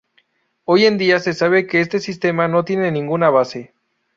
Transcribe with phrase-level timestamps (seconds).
[0.65, 3.71] Hoy en día se sabe que este sistema no tiene ninguna base.